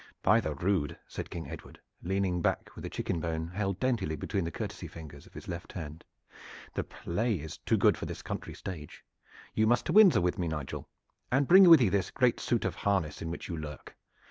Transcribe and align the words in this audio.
"By 0.23 0.41
the 0.41 0.55
rood!" 0.55 0.97
said 1.07 1.29
King 1.29 1.47
Edward, 1.47 1.79
leaning 2.01 2.41
back, 2.41 2.75
with 2.75 2.83
a 2.85 2.89
chicken 2.89 3.19
bone 3.19 3.49
held 3.49 3.79
daintily 3.79 4.15
between 4.15 4.45
the 4.45 4.49
courtesy 4.51 4.87
fingers 4.87 5.27
of 5.27 5.33
his 5.35 5.47
left 5.47 5.73
hand, 5.73 6.03
"the 6.73 6.83
play 6.83 7.35
is 7.35 7.59
too 7.59 7.77
good 7.77 7.95
for 7.99 8.07
this 8.07 8.23
country 8.23 8.55
stage. 8.55 9.05
You 9.53 9.67
must 9.67 9.85
to 9.85 9.93
Windsor 9.93 10.21
with 10.21 10.39
me, 10.39 10.47
Nigel, 10.47 10.89
and 11.31 11.47
bring 11.47 11.69
with 11.69 11.81
you 11.81 11.91
this 11.91 12.09
great 12.09 12.39
suit 12.39 12.65
of 12.65 12.73
harness 12.77 13.21
in 13.21 13.29
which 13.29 13.47
you 13.47 13.55
lurk. 13.55 13.95